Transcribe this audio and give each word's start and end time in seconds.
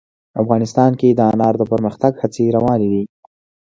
افغانستان 0.41 0.91
کې 0.99 1.09
د 1.11 1.19
انار 1.31 1.53
د 1.57 1.63
پرمختګ 1.71 2.13
هڅې 2.21 2.45
روانې 2.55 2.87
دي. 2.93 3.03